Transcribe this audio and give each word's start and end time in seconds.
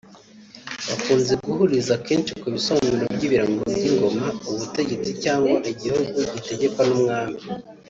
Bakunze 0.87 1.33
guhuriza 1.45 1.93
kenshi 2.07 2.31
ku 2.41 2.47
bisobanuro 2.55 3.05
by’ibirango 3.15 3.63
by’ingoma 3.75 4.25
(Ubutegetsi 4.49 5.09
cyangwa 5.23 5.57
igihugu 5.71 6.17
gitegetkwa 6.33 6.83
n’umwami) 6.87 7.37